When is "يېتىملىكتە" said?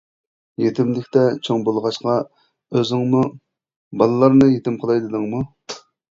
0.61-1.25